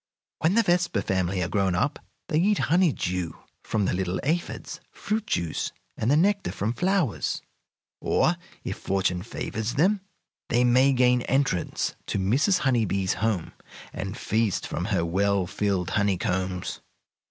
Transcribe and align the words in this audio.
When 0.39 0.55
the 0.55 0.63
Vespa 0.63 1.03
family 1.03 1.43
are 1.43 1.47
grown 1.47 1.75
up 1.75 1.99
they 2.27 2.39
eat 2.39 2.57
honey 2.73 2.91
dew 2.91 3.37
from 3.63 3.85
the 3.85 3.93
little 3.93 4.19
aphids, 4.23 4.79
fruit 4.91 5.27
juice, 5.27 5.71
and 5.95 6.09
the 6.09 6.17
nectar 6.17 6.51
from 6.51 6.73
flowers, 6.73 7.43
or, 7.99 8.35
if 8.63 8.77
fortune 8.79 9.21
favors 9.21 9.75
them, 9.75 10.01
they 10.49 10.63
may 10.63 10.91
gain 10.91 11.21
entrance 11.21 11.93
to 12.07 12.17
Mrs. 12.17 12.61
Honey 12.61 12.85
Bee's 12.85 13.13
home, 13.21 13.51
and 13.93 14.17
feast 14.17 14.65
from 14.65 14.85
her 14.85 15.05
well 15.05 15.45
filled 15.45 15.91
honeycombs. 15.91 16.81